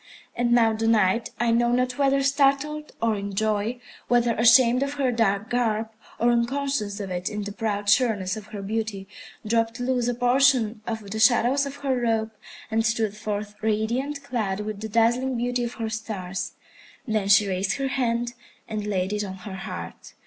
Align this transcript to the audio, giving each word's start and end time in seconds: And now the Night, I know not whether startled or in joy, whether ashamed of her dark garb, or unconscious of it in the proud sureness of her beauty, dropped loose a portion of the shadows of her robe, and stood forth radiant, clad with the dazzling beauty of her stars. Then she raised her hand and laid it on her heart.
And 0.35 0.51
now 0.51 0.73
the 0.73 0.87
Night, 0.87 1.29
I 1.39 1.51
know 1.51 1.71
not 1.71 1.99
whether 1.99 2.23
startled 2.23 2.91
or 3.03 3.15
in 3.15 3.35
joy, 3.35 3.79
whether 4.07 4.33
ashamed 4.33 4.81
of 4.81 4.93
her 4.93 5.11
dark 5.11 5.47
garb, 5.51 5.89
or 6.19 6.31
unconscious 6.31 6.99
of 6.99 7.11
it 7.11 7.29
in 7.29 7.43
the 7.43 7.51
proud 7.51 7.87
sureness 7.87 8.35
of 8.35 8.47
her 8.47 8.63
beauty, 8.63 9.07
dropped 9.45 9.79
loose 9.79 10.07
a 10.07 10.15
portion 10.15 10.81
of 10.87 11.11
the 11.11 11.19
shadows 11.19 11.67
of 11.67 11.75
her 11.85 11.95
robe, 11.99 12.31
and 12.71 12.83
stood 12.83 13.15
forth 13.15 13.53
radiant, 13.61 14.23
clad 14.23 14.61
with 14.61 14.81
the 14.81 14.89
dazzling 14.89 15.37
beauty 15.37 15.63
of 15.63 15.75
her 15.75 15.87
stars. 15.91 16.53
Then 17.07 17.27
she 17.27 17.47
raised 17.47 17.73
her 17.73 17.89
hand 17.89 18.33
and 18.67 18.87
laid 18.87 19.13
it 19.13 19.23
on 19.23 19.35
her 19.45 19.53
heart. 19.55 20.15